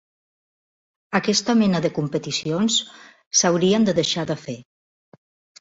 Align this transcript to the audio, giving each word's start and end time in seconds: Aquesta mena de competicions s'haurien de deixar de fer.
Aquesta 1.19 1.55
mena 1.59 1.83
de 1.87 1.91
competicions 1.99 2.79
s'haurien 3.43 3.89
de 3.91 3.97
deixar 4.03 4.29
de 4.33 4.39
fer. 4.49 4.61